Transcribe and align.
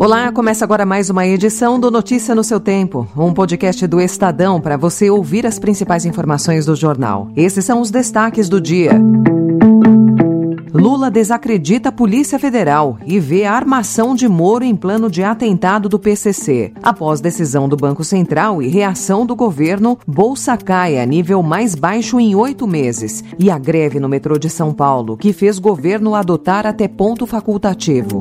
Olá, 0.00 0.32
começa 0.32 0.64
agora 0.64 0.86
mais 0.86 1.10
uma 1.10 1.26
edição 1.26 1.78
do 1.78 1.90
Notícia 1.90 2.34
no 2.34 2.42
seu 2.42 2.58
Tempo, 2.58 3.06
um 3.14 3.34
podcast 3.34 3.86
do 3.86 4.00
Estadão 4.00 4.58
para 4.58 4.78
você 4.78 5.10
ouvir 5.10 5.46
as 5.46 5.58
principais 5.58 6.06
informações 6.06 6.64
do 6.64 6.74
jornal. 6.74 7.28
Esses 7.36 7.66
são 7.66 7.82
os 7.82 7.90
destaques 7.90 8.48
do 8.48 8.58
dia. 8.62 8.92
Lula 10.72 11.10
desacredita 11.10 11.90
a 11.90 11.92
Polícia 11.92 12.38
Federal 12.38 12.96
e 13.04 13.20
vê 13.20 13.44
a 13.44 13.52
armação 13.52 14.14
de 14.14 14.26
Moro 14.26 14.64
em 14.64 14.74
plano 14.74 15.10
de 15.10 15.22
atentado 15.22 15.86
do 15.86 15.98
PCC. 15.98 16.72
Após 16.82 17.20
decisão 17.20 17.68
do 17.68 17.76
Banco 17.76 18.02
Central 18.02 18.62
e 18.62 18.68
reação 18.68 19.26
do 19.26 19.36
governo, 19.36 19.98
Bolsa 20.06 20.56
cai 20.56 20.98
a 20.98 21.04
nível 21.04 21.42
mais 21.42 21.74
baixo 21.74 22.18
em 22.18 22.34
oito 22.34 22.66
meses. 22.66 23.22
E 23.38 23.50
a 23.50 23.58
greve 23.58 24.00
no 24.00 24.08
metrô 24.08 24.38
de 24.38 24.48
São 24.48 24.72
Paulo, 24.72 25.18
que 25.18 25.34
fez 25.34 25.58
governo 25.58 26.14
adotar 26.14 26.66
até 26.66 26.88
ponto 26.88 27.26
facultativo. 27.26 28.18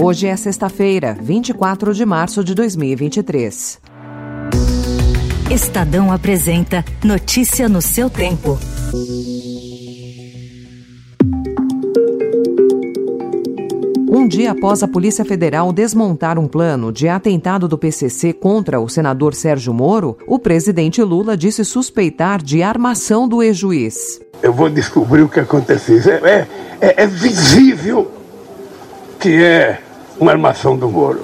Hoje 0.00 0.28
é 0.28 0.36
sexta-feira, 0.36 1.16
24 1.20 1.92
de 1.92 2.06
março 2.06 2.44
de 2.44 2.54
2023. 2.54 3.80
Estadão 5.50 6.12
apresenta 6.12 6.84
Notícia 7.02 7.68
no 7.68 7.82
seu 7.82 8.08
tempo. 8.08 8.56
Um 14.08 14.28
dia 14.28 14.52
após 14.52 14.84
a 14.84 14.88
Polícia 14.88 15.24
Federal 15.24 15.72
desmontar 15.72 16.38
um 16.38 16.46
plano 16.46 16.92
de 16.92 17.08
atentado 17.08 17.66
do 17.66 17.76
PCC 17.76 18.32
contra 18.32 18.78
o 18.78 18.88
senador 18.88 19.34
Sérgio 19.34 19.74
Moro, 19.74 20.16
o 20.28 20.38
presidente 20.38 21.02
Lula 21.02 21.36
disse 21.36 21.64
suspeitar 21.64 22.40
de 22.40 22.62
armação 22.62 23.26
do 23.26 23.42
ex-juiz. 23.42 24.20
Eu 24.40 24.52
vou 24.52 24.70
descobrir 24.70 25.22
o 25.22 25.28
que 25.28 25.40
aconteceu. 25.40 25.98
É, 26.24 26.46
é, 26.80 27.02
é 27.02 27.06
visível 27.08 28.12
que 29.18 29.42
é 29.42 29.87
uma 30.20 30.32
armação 30.32 30.76
do 30.76 30.88
Moro. 30.88 31.20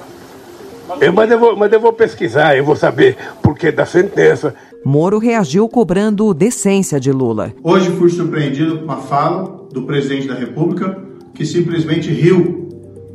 Eu, 1.00 1.12
mas, 1.12 1.30
eu 1.30 1.38
vou, 1.38 1.56
mas 1.56 1.72
eu 1.72 1.80
vou 1.80 1.92
pesquisar, 1.92 2.56
eu 2.56 2.64
vou 2.64 2.76
saber 2.76 3.16
por 3.42 3.56
que 3.56 3.72
da 3.72 3.86
sentença. 3.86 4.54
Moro 4.84 5.18
reagiu 5.18 5.68
cobrando 5.68 6.34
decência 6.34 7.00
de 7.00 7.10
Lula. 7.10 7.52
Hoje 7.62 7.90
fui 7.92 8.10
surpreendido 8.10 8.80
com 8.80 8.92
a 8.92 8.98
fala 8.98 9.66
do 9.72 9.82
presidente 9.82 10.28
da 10.28 10.34
República, 10.34 10.98
que 11.34 11.44
simplesmente 11.44 12.10
riu 12.10 12.68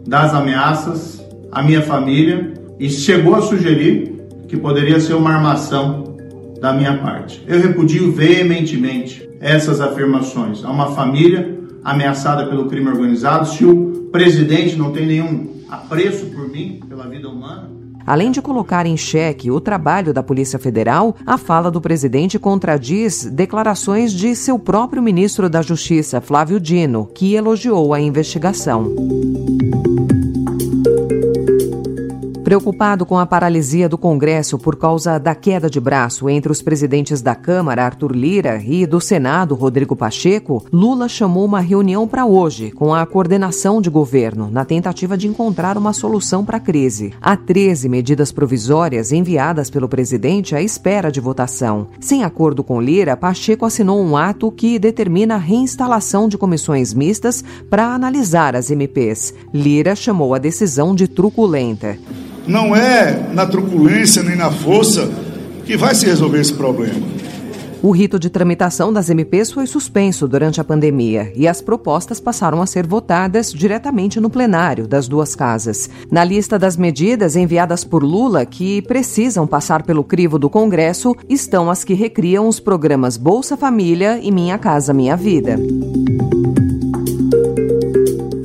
das 0.06 0.34
ameaças 0.34 1.24
à 1.52 1.62
minha 1.62 1.82
família 1.82 2.54
e 2.80 2.90
chegou 2.90 3.36
a 3.36 3.42
sugerir 3.42 4.20
que 4.48 4.58
poderia 4.58 5.00
ser 5.00 5.14
uma 5.14 5.32
armação 5.32 6.16
da 6.60 6.74
minha 6.74 6.98
parte. 6.98 7.44
Eu 7.48 7.62
repudio 7.62 8.12
veementemente 8.12 9.30
essas 9.40 9.80
afirmações 9.80 10.66
a 10.66 10.72
uma 10.72 10.88
família 10.92 11.58
ameaçada 11.84 12.48
pelo 12.48 12.66
crime 12.66 12.90
organizado. 12.90 13.48
Se 13.48 13.64
o 13.64 14.10
presidente 14.12 14.76
não 14.76 14.92
tem 14.92 15.06
nenhum 15.06 15.59
apreço 15.70 16.28
por 16.28 16.48
mim, 16.50 16.80
pela 16.88 17.08
vida 17.08 17.30
humana. 17.30 17.70
Além 18.06 18.32
de 18.32 18.42
colocar 18.42 18.86
em 18.86 18.98
xeque 18.98 19.52
o 19.52 19.62
trabalho 19.62 20.14
da 20.14 20.24
Polícia 20.24 20.58
Federal, 20.58 21.16
a 21.26 21.38
fala 21.38 21.70
do 21.70 21.80
presidente 21.80 22.40
contradiz 22.40 23.26
declarações 23.26 24.12
de 24.12 24.36
seu 24.36 24.58
próprio 24.58 25.02
ministro 25.02 25.50
da 25.50 25.62
Justiça, 25.62 26.20
Flávio 26.20 26.60
Dino, 26.60 27.06
que 27.14 27.36
elogiou 27.36 27.94
a 27.94 28.00
investigação. 28.00 28.92
Preocupado 32.50 33.06
com 33.06 33.20
a 33.20 33.28
paralisia 33.28 33.88
do 33.88 33.96
Congresso 33.96 34.58
por 34.58 34.76
causa 34.76 35.20
da 35.20 35.36
queda 35.36 35.70
de 35.70 35.80
braço 35.80 36.28
entre 36.28 36.52
os 36.52 36.64
presidentes 36.64 37.22
da 37.22 37.36
Câmara, 37.36 37.86
Arthur 37.86 38.12
Lira, 38.12 38.60
e 38.66 38.88
do 38.88 39.00
Senado, 39.00 39.54
Rodrigo 39.54 39.96
Pacheco, 39.96 40.66
Lula 40.74 41.08
chamou 41.08 41.46
uma 41.46 41.60
reunião 41.60 42.08
para 42.08 42.26
hoje 42.26 42.72
com 42.72 42.92
a 42.92 43.06
coordenação 43.06 43.80
de 43.80 43.92
governo, 43.92 44.50
na 44.50 44.66
tentativa 44.66 45.16
de 45.16 45.28
encontrar 45.28 45.78
uma 45.78 45.94
solução 45.94 46.44
para 46.44 46.58
a 46.58 46.60
crise. 46.60 47.14
Há 47.22 47.38
13 47.38 47.88
medidas 47.88 48.32
provisórias 48.32 49.12
enviadas 49.12 49.70
pelo 49.70 49.88
presidente 49.88 50.56
à 50.56 50.62
espera 50.64 51.12
de 51.12 51.20
votação. 51.20 51.90
Sem 52.00 52.24
acordo 52.24 52.64
com 52.64 52.82
Lira, 52.82 53.16
Pacheco 53.16 53.64
assinou 53.64 54.02
um 54.02 54.18
ato 54.18 54.52
que 54.52 54.80
determina 54.80 55.36
a 55.36 55.38
reinstalação 55.38 56.28
de 56.28 56.36
comissões 56.36 56.96
mistas 56.96 57.44
para 57.70 57.94
analisar 57.94 58.56
as 58.56 58.72
MPs. 58.72 59.36
Lira 59.54 59.96
chamou 59.96 60.34
a 60.34 60.40
decisão 60.40 60.96
de 60.96 61.08
truculenta. 61.08 61.96
Não 62.48 62.76
é 62.76 63.30
na 63.34 63.46
truculência 63.46 64.24
nem 64.24 64.36
na 64.36 64.52
força 64.52 65.10
que 65.66 65.78
vai 65.78 65.94
se 65.94 66.06
resolver 66.06 66.40
esse 66.40 66.54
problema. 66.54 67.20
O 67.82 67.92
rito 67.92 68.20
de 68.20 68.30
tramitação 68.30 68.92
das 68.92 69.10
MPs 69.10 69.52
foi 69.52 69.66
suspenso 69.66 70.28
durante 70.28 70.60
a 70.60 70.66
pandemia 70.66 71.32
e 71.34 71.48
as 71.48 71.62
propostas 71.62 72.20
passaram 72.20 72.62
a 72.62 72.66
ser 72.66 72.86
votadas 72.86 73.54
diretamente 73.54 74.20
no 74.20 74.30
plenário 74.30 74.86
das 74.86 75.08
duas 75.08 75.34
casas. 75.34 75.90
Na 76.12 76.26
lista 76.26 76.60
das 76.60 76.76
medidas 76.76 77.38
enviadas 77.38 77.86
por 77.86 78.04
Lula 78.04 78.46
que 78.46 78.82
precisam 78.82 79.48
passar 79.48 79.84
pelo 79.84 80.04
crivo 80.04 80.38
do 80.38 80.50
Congresso 80.50 81.16
estão 81.30 81.70
as 81.70 81.86
que 81.86 81.94
recriam 81.94 82.50
os 82.50 82.60
programas 82.60 83.16
Bolsa 83.16 83.56
Família 83.56 84.20
e 84.22 84.30
Minha 84.30 84.58
Casa 84.58 84.94
Minha 84.94 85.16
Vida. 85.16 85.58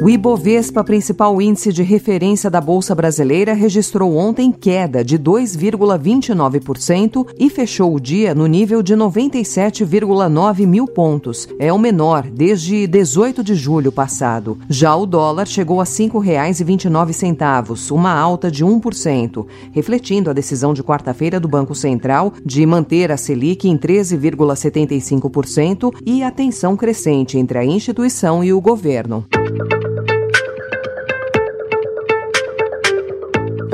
O 0.04 0.10
Ibovespa, 0.10 0.84
principal 0.84 1.40
índice 1.40 1.72
de 1.72 1.82
referência 1.82 2.50
da 2.50 2.60
Bolsa 2.60 2.94
Brasileira, 2.94 3.54
registrou 3.54 4.14
ontem 4.14 4.52
queda 4.52 5.02
de 5.02 5.18
2,29% 5.18 7.26
e 7.38 7.48
fechou 7.48 7.94
o 7.94 8.00
dia 8.00 8.34
no 8.34 8.46
nível 8.46 8.82
de 8.82 8.94
97,9 8.94 10.66
mil 10.66 10.86
pontos. 10.86 11.48
É 11.58 11.72
o 11.72 11.78
menor 11.78 12.28
desde 12.30 12.86
18 12.86 13.42
de 13.42 13.54
julho 13.54 13.90
passado. 13.90 14.58
Já 14.68 14.94
o 14.94 15.06
dólar 15.06 15.46
chegou 15.46 15.80
a 15.80 15.84
R$ 15.84 15.90
5,29, 15.90 17.90
uma 17.90 18.12
alta 18.12 18.50
de 18.50 18.62
1%, 18.62 19.46
refletindo 19.72 20.28
a 20.28 20.34
decisão 20.34 20.74
de 20.74 20.82
quarta-feira 20.82 21.40
do 21.40 21.48
Banco 21.48 21.74
Central 21.74 22.34
de 22.44 22.66
manter 22.66 23.10
a 23.10 23.16
Selic 23.16 23.66
em 23.66 23.78
13,75% 23.78 25.94
e 26.04 26.22
a 26.22 26.30
tensão 26.30 26.76
crescente 26.76 27.38
entre 27.38 27.56
a 27.56 27.64
instituição 27.64 28.44
e 28.44 28.52
o 28.52 28.60
governo. 28.60 29.24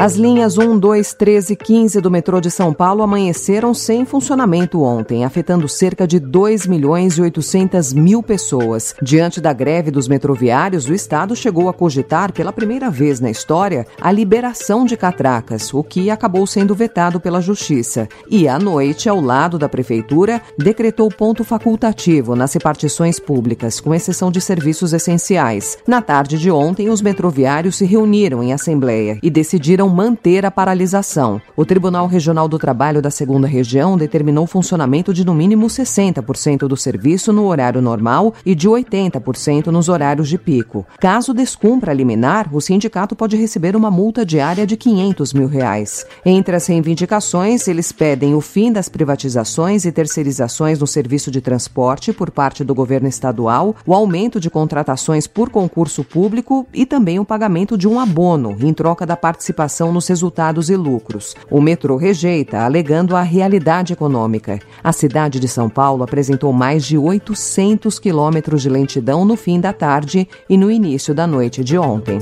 As 0.01 0.15
linhas 0.17 0.57
1, 0.57 0.79
2, 0.79 1.13
13 1.13 1.53
e 1.53 1.57
15 1.57 2.01
do 2.01 2.11
metrô 2.11 2.41
de 2.41 2.51
São 2.51 2.73
Paulo 2.73 3.03
amanheceram 3.03 3.75
sem 3.75 4.07
funcionamento 4.07 4.81
ontem, 4.83 5.27
afetando 5.27 5.69
cerca 5.69 6.07
de 6.07 6.19
2 6.19 6.67
milhões 6.67 7.19
e 7.19 7.21
800 7.21 7.93
mil 7.93 8.23
pessoas. 8.23 8.95
Diante 9.03 9.43
da 9.43 9.53
greve 9.53 9.91
dos 9.91 10.09
metroviários, 10.09 10.89
o 10.89 10.95
Estado 10.95 11.37
chegou 11.37 11.69
a 11.69 11.75
cogitar 11.75 12.33
pela 12.33 12.51
primeira 12.51 12.89
vez 12.89 13.21
na 13.21 13.31
história 13.31 13.87
a 14.01 14.11
liberação 14.11 14.87
de 14.87 14.97
catracas, 14.97 15.75
o 15.75 15.85
que 15.85 16.09
acabou 16.09 16.47
sendo 16.47 16.75
vetado 16.75 17.21
pela 17.21 17.43
Justiça. 17.43 18.09
E 18.31 18.49
à 18.49 18.59
noite, 18.59 19.07
ao 19.07 19.21
lado 19.21 19.59
da 19.59 19.69
Prefeitura, 19.69 20.41
decretou 20.57 21.11
ponto 21.11 21.45
facultativo 21.45 22.35
nas 22.35 22.55
repartições 22.55 23.21
públicas, 23.21 23.81
com 23.81 23.95
exceção 23.95 24.31
de 24.31 24.41
serviços 24.41 24.95
essenciais. 24.95 25.77
Na 25.87 26.01
tarde 26.01 26.39
de 26.39 26.51
ontem, 26.51 26.89
os 26.89 27.03
metroviários 27.03 27.77
se 27.77 27.85
reuniram 27.85 28.43
em 28.43 28.55
assembleia 28.55 29.19
e 29.23 29.29
decidiram 29.29 29.90
manter 29.91 30.47
a 30.47 30.51
paralisação. 30.51 31.41
O 31.57 31.65
Tribunal 31.65 32.07
Regional 32.07 32.49
do 32.49 32.59
Trabalho 32.59 33.03
da 33.03 33.11
Segunda 33.11 33.47
Região 33.47 33.97
determinou 33.97 34.45
o 34.45 34.47
funcionamento 34.47 35.13
de 35.13 35.25
no 35.25 35.35
mínimo 35.35 35.67
60% 35.67 36.69
do 36.69 36.77
serviço 36.77 37.33
no 37.33 37.47
horário 37.47 37.83
normal 37.83 38.35
e 38.45 38.55
de 38.55 38.69
80% 38.69 39.67
nos 39.67 39.89
horários 39.89 40.29
de 40.29 40.39
pico. 40.39 40.87
Caso 40.99 41.35
descumpra 41.35 41.93
a 41.93 41.95
liminar, 41.95 42.49
o 42.55 42.61
sindicato 42.61 43.17
pode 43.17 43.37
receber 43.37 43.75
uma 43.75 43.91
multa 43.91 44.25
diária 44.25 44.67
de 44.67 44.77
500 44.77 45.33
mil 45.33 45.49
reais. 45.49 46.07
Entre 46.25 46.55
as 46.55 46.67
reivindicações, 46.67 47.67
eles 47.69 47.93
pedem 47.93 48.35
o 48.35 48.41
fim 48.41 48.73
das 48.73 48.89
privatizações 48.89 49.85
e 49.85 49.93
terceirizações 49.93 50.79
no 50.79 50.87
serviço 50.87 51.31
de 51.31 51.41
transporte 51.41 52.13
por 52.13 52.31
parte 52.31 52.63
do 52.63 52.75
governo 52.75 53.09
estadual, 53.09 53.75
o 53.87 53.95
aumento 53.95 54.39
de 54.39 54.51
contratações 54.51 55.27
por 55.27 55.51
concurso 55.51 56.05
público 56.05 56.67
e 56.73 56.85
também 56.85 57.19
o 57.19 57.25
pagamento 57.25 57.77
de 57.77 57.89
um 57.89 57.99
abono 57.99 58.57
em 58.61 58.75
troca 58.75 59.07
da 59.07 59.17
participação 59.17 59.80
nos 59.89 60.07
resultados 60.09 60.69
e 60.69 60.77
lucros. 60.77 61.35
O 61.51 61.61
metrô 61.61 61.97
rejeita, 61.97 62.61
alegando 62.61 63.17
a 63.17 63.23
realidade 63.23 63.93
econômica. 63.93 64.59
A 64.83 64.93
cidade 64.93 65.41
de 65.41 65.49
São 65.49 65.69
Paulo 65.69 66.03
apresentou 66.03 66.53
mais 66.53 66.85
de 66.85 66.99
800 66.99 67.99
quilômetros 67.99 68.63
de 68.63 68.69
lentidão 68.69 69.25
no 69.25 69.37
fim 69.37 69.61
da 69.61 69.73
tarde 69.73 70.29
e 70.49 70.59
no 70.59 70.71
início 70.71 71.15
da 71.15 71.27
noite 71.27 71.65
de 71.65 71.79
ontem. 71.79 72.21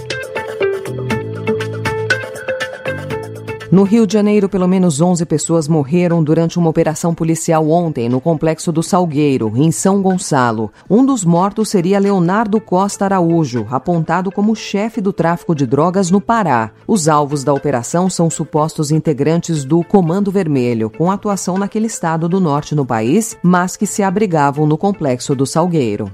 No 3.71 3.83
Rio 3.83 4.07
de 4.07 4.15
Janeiro, 4.15 4.49
pelo 4.49 4.67
menos 4.67 4.99
11 4.99 5.27
pessoas 5.27 5.69
morreram 5.69 6.25
durante 6.25 6.59
uma 6.59 6.71
operação 6.71 7.15
policial 7.15 7.69
ontem 7.69 8.09
no 8.09 8.19
complexo 8.19 8.73
do 8.73 8.83
Salgueiro, 8.83 9.53
em 9.57 9.71
São 9.71 10.01
Gonçalo. 10.01 10.73
Um 10.89 11.05
dos 11.05 11.23
mortos 11.23 11.69
seria 11.69 11.99
Leonardo 11.99 12.59
Costa 12.63 13.05
Araújo, 13.05 13.67
apontado 13.71 14.33
como 14.33 14.57
chefe 14.57 15.03
do 15.03 15.13
tráfico 15.13 15.55
de 15.55 15.67
drogas 15.67 16.11
no 16.11 16.19
Pará. 16.19 16.71
Os 16.87 17.09
alvos 17.09 17.45
da 17.45 17.53
operação 17.53 18.09
são 18.09 18.31
supostos 18.31 18.91
integrantes 18.91 19.67
do 19.67 19.85
Comando 19.85 20.31
Vermelho, 20.31 20.89
com 20.89 21.11
atuação 21.11 21.59
naquele 21.59 21.89
estado 21.89 22.27
do 22.27 22.41
norte 22.41 22.75
no 22.75 22.87
país, 22.87 23.37
mas 23.43 23.77
que 23.77 23.87
se 23.87 24.03
abrigavam 24.03 24.67
no 24.67 24.79
complexo 24.79 25.35
do 25.35 25.45
Salgueiro. 25.45 26.11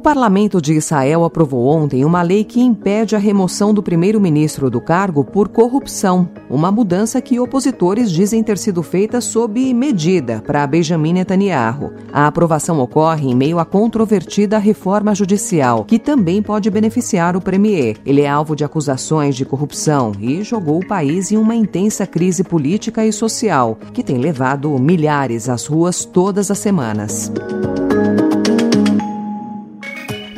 O 0.00 0.02
parlamento 0.02 0.62
de 0.62 0.72
Israel 0.72 1.26
aprovou 1.26 1.66
ontem 1.66 2.06
uma 2.06 2.22
lei 2.22 2.42
que 2.42 2.58
impede 2.58 3.14
a 3.14 3.18
remoção 3.18 3.74
do 3.74 3.82
primeiro-ministro 3.82 4.70
do 4.70 4.80
cargo 4.80 5.22
por 5.22 5.48
corrupção, 5.48 6.26
uma 6.48 6.72
mudança 6.72 7.20
que 7.20 7.38
opositores 7.38 8.10
dizem 8.10 8.42
ter 8.42 8.56
sido 8.56 8.82
feita 8.82 9.20
sob 9.20 9.74
medida 9.74 10.42
para 10.46 10.66
Benjamin 10.66 11.12
Netanyahu. 11.12 11.92
A 12.10 12.26
aprovação 12.26 12.80
ocorre 12.80 13.28
em 13.28 13.34
meio 13.34 13.58
à 13.58 13.66
controvertida 13.66 14.56
reforma 14.56 15.14
judicial, 15.14 15.84
que 15.84 15.98
também 15.98 16.42
pode 16.42 16.70
beneficiar 16.70 17.36
o 17.36 17.40
premier. 17.42 17.98
Ele 18.06 18.22
é 18.22 18.28
alvo 18.28 18.56
de 18.56 18.64
acusações 18.64 19.36
de 19.36 19.44
corrupção 19.44 20.12
e 20.18 20.42
jogou 20.42 20.78
o 20.78 20.86
país 20.86 21.30
em 21.30 21.36
uma 21.36 21.54
intensa 21.54 22.06
crise 22.06 22.42
política 22.42 23.04
e 23.04 23.12
social, 23.12 23.78
que 23.92 24.02
tem 24.02 24.16
levado 24.16 24.70
milhares 24.78 25.46
às 25.46 25.66
ruas 25.66 26.06
todas 26.06 26.50
as 26.50 26.58
semanas. 26.58 27.30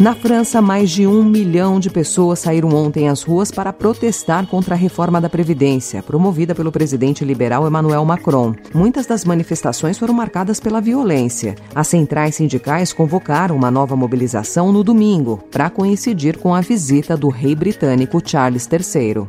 Na 0.03 0.17
França, 0.17 0.61
mais 0.61 0.91
de 0.91 1.07
um 1.07 1.23
milhão 1.23 1.79
de 1.79 1.89
pessoas 1.89 2.41
saíram 2.41 2.71
ontem 2.71 3.09
às 3.09 3.23
ruas 3.23 3.53
para 3.53 3.73
protestar 3.73 4.45
contra 4.49 4.75
a 4.75 4.77
reforma 4.77 5.21
da 5.21 5.31
Previdência, 5.31 6.03
promovida 6.03 6.57
pelo 6.57 6.73
presidente 6.73 7.25
liberal 7.25 7.69
Emmanuel 7.69 8.05
Macron. 8.05 8.53
Muitas 8.75 9.07
das 9.07 9.25
manifestações 9.25 9.97
foram 9.97 10.13
marcadas 10.13 10.59
pela 10.59 10.81
violência. 10.81 11.55
As 11.73 11.87
centrais 11.87 12.35
sindicais 12.35 12.93
convocaram 12.93 13.55
uma 13.55 13.71
nova 13.71 13.95
mobilização 13.95 14.73
no 14.73 14.83
domingo, 14.83 15.37
para 15.53 15.71
coincidir 15.71 16.37
com 16.37 16.53
a 16.53 16.61
visita 16.61 17.17
do 17.17 17.29
rei 17.29 17.55
britânico 17.55 18.21
Charles 18.29 18.69
III. 18.69 19.29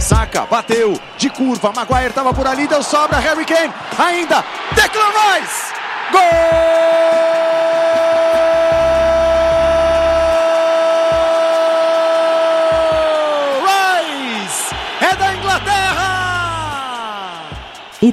Saca, 0.00 0.44
bateu, 0.46 0.98
de 1.16 1.30
curva, 1.30 1.72
Maguire 1.72 2.08
estava 2.08 2.34
por 2.34 2.48
ali, 2.48 2.66
deu 2.66 2.82
sobra, 2.82 3.20
Harry 3.20 3.44
Kane, 3.44 3.72
ainda, 3.96 4.44
Declan 4.74 5.12
Rice! 5.38 5.77
Gol! 6.12 7.27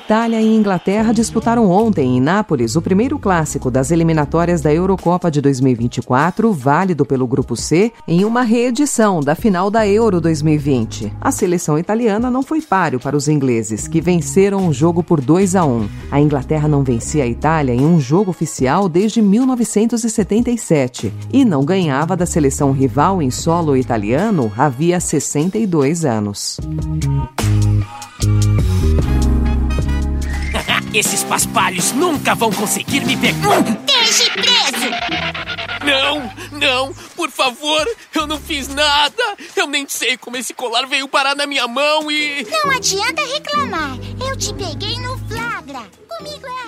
Itália 0.06 0.40
e 0.40 0.56
Inglaterra 0.56 1.12
disputaram 1.12 1.68
ontem 1.68 2.18
em 2.18 2.22
Nápoles 2.22 2.76
o 2.76 2.82
primeiro 2.82 3.18
clássico 3.18 3.72
das 3.72 3.90
eliminatórias 3.90 4.62
da 4.62 4.72
Eurocopa 4.72 5.32
de 5.32 5.42
2024, 5.42 6.54
válido 6.54 7.04
pelo 7.04 7.26
Grupo 7.26 7.56
C, 7.56 7.92
em 8.08 8.24
uma 8.24 8.44
reedição 8.44 9.20
da 9.20 9.34
final 9.34 9.72
da 9.72 9.88
Euro 9.88 10.22
2020. 10.22 11.12
A 11.20 11.32
seleção 11.32 11.80
italiana 11.80 12.30
não 12.30 12.44
foi 12.44 12.62
páreo 12.62 13.00
para 13.00 13.18
os 13.18 13.28
ingleses, 13.28 13.88
que 13.88 14.00
venceram 14.00 14.68
o 14.68 14.74
jogo 14.74 15.02
por 15.02 15.20
2 15.20 15.56
a 15.56 15.66
1. 15.66 15.90
A 16.12 16.22
Inglaterra 16.22 16.68
não 16.68 16.84
vencia 16.84 17.24
a 17.24 17.28
Itália 17.28 17.74
em 17.74 17.84
um 17.84 18.00
jogo 18.00 18.30
oficial 18.30 18.88
desde 18.88 19.24
1977 19.24 21.12
e 21.34 21.44
não 21.44 21.66
ganhava 21.66 22.16
da 22.16 22.28
seleção 22.28 22.72
rival 22.72 23.24
em 23.24 23.32
solo 23.32 23.76
italiano 23.76 24.54
havia 24.56 25.00
62 25.00 26.06
anos. 26.06 26.60
Esses 30.96 31.26
paspalhos 31.26 31.92
nunca 31.92 32.34
vão 32.34 32.50
conseguir 32.54 33.02
me 33.06 33.18
pegar. 33.18 33.62
Deixe 33.86 34.30
preso! 34.32 34.90
Não, 35.84 36.32
não, 36.58 36.94
por 37.18 37.30
favor, 37.30 37.86
eu 38.14 38.26
não 38.26 38.40
fiz 38.40 38.70
nada. 38.70 39.22
Eu 39.58 39.68
nem 39.68 39.86
sei 39.90 40.16
como 40.16 40.38
esse 40.38 40.54
colar 40.54 40.88
veio 40.88 41.06
parar 41.06 41.36
na 41.36 41.46
minha 41.46 41.68
mão 41.68 42.10
e. 42.10 42.48
Não 42.50 42.72
adianta 42.72 43.22
reclamar. 43.26 43.98
Eu 44.26 44.38
te 44.38 44.54
peguei 44.54 44.98
no. 45.02 45.16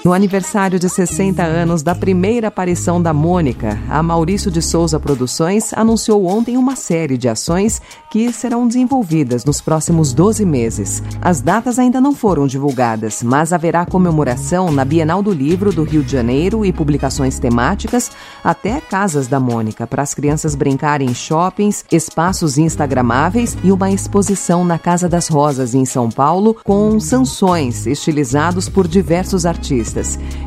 No 0.07 0.13
aniversário 0.13 0.80
de 0.80 0.88
60 0.88 1.44
anos 1.44 1.83
da 1.83 1.94
primeira 1.94 2.48
aparição 2.48 3.01
da 3.01 3.12
Mônica, 3.12 3.77
a 3.89 4.01
Maurício 4.01 4.50
de 4.50 4.62
Souza 4.62 4.98
Produções 4.98 5.74
anunciou 5.74 6.25
ontem 6.27 6.56
uma 6.56 6.77
série 6.77 7.18
de 7.18 7.27
ações 7.27 7.81
que 8.09 8.31
serão 8.31 8.65
desenvolvidas 8.65 9.44
nos 9.44 9.59
próximos 9.59 10.13
12 10.13 10.45
meses. 10.45 11.04
As 11.21 11.42
datas 11.42 11.77
ainda 11.77 12.00
não 12.00 12.15
foram 12.15 12.48
divulgadas, 12.48 13.21
mas 13.21 13.51
haverá 13.51 13.86
comemoração 13.86 14.71
na 14.71 14.86
Bienal 14.86 15.21
do 15.21 15.33
Livro 15.33 15.74
do 15.74 15.83
Rio 15.83 16.01
de 16.01 16.13
Janeiro 16.13 16.63
e 16.63 16.71
publicações 16.71 17.38
temáticas, 17.38 18.10
até 18.42 18.80
casas 18.80 19.27
da 19.27 19.42
Mônica, 19.42 19.86
para 19.86 20.03
as 20.03 20.13
crianças 20.13 20.56
brincarem 20.56 21.10
em 21.10 21.13
shoppings, 21.13 21.83
espaços 21.92 22.57
instagramáveis 22.57 23.57
e 23.62 23.74
uma 23.74 23.92
exposição 23.92 24.63
na 24.63 24.80
Casa 24.80 25.10
das 25.10 25.27
Rosas, 25.27 25.75
em 25.75 25.83
São 25.83 26.10
Paulo, 26.10 26.56
com 26.63 26.98
sanções 26.98 27.86
estilizados 27.86 28.69
por 28.69 28.88
diversos 28.88 29.18
diversos 29.18 29.45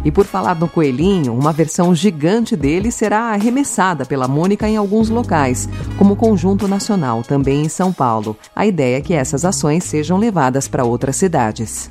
E 0.05 0.11
por 0.11 0.27
falar 0.27 0.55
no 0.55 0.69
coelhinho, 0.69 1.35
uma 1.35 1.53
versão 1.53 1.95
gigante 1.95 2.55
dele 2.55 2.91
será 2.91 3.33
arremessada 3.33 4.05
pela 4.05 4.29
Mônica 4.29 4.69
em 4.69 4.77
alguns 4.77 5.09
locais, 5.09 5.69
como 5.99 6.15
o 6.15 6.17
Conjunto 6.17 6.69
Nacional, 6.69 7.23
também 7.23 7.63
em 7.63 7.69
São 7.69 7.93
Paulo. 7.93 8.37
A 8.55 8.67
ideia 8.67 8.99
é 8.99 9.01
que 9.01 9.15
essas 9.15 9.45
ações 9.45 9.85
sejam 9.85 10.19
levadas 10.19 10.69
para 10.69 10.85
outras 10.85 11.17
cidades. 11.17 11.91